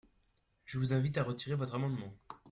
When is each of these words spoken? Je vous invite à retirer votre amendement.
Je 0.65 0.79
vous 0.79 0.93
invite 0.93 1.19
à 1.19 1.23
retirer 1.23 1.53
votre 1.55 1.75
amendement. 1.75 2.11